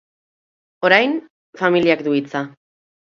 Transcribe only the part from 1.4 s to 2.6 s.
familiak du hitza.